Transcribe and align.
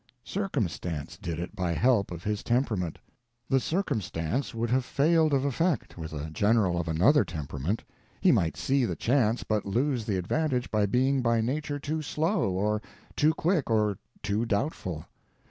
Circumstance 0.25 1.15
did 1.15 1.37
it 1.39 1.55
by 1.55 1.73
help 1.73 2.09
of 2.09 2.23
his 2.23 2.41
temperament. 2.41 2.97
The 3.49 3.59
circumstance 3.59 4.51
would 4.55 4.71
have 4.71 4.83
failed 4.83 5.31
of 5.31 5.45
effect 5.45 5.95
with 5.95 6.11
a 6.11 6.31
general 6.31 6.79
of 6.81 6.87
another 6.87 7.23
temperament: 7.23 7.83
he 8.19 8.31
might 8.31 8.57
see 8.57 8.83
the 8.83 8.95
chance, 8.95 9.43
but 9.43 9.63
lose 9.63 10.05
the 10.05 10.17
advantage 10.17 10.71
by 10.71 10.87
being 10.87 11.21
by 11.21 11.39
nature 11.39 11.77
too 11.77 12.01
slow 12.01 12.49
or 12.49 12.81
too 13.15 13.35
quick 13.35 13.69
or 13.69 13.99
too 14.23 14.43
doubtful. 14.43 15.05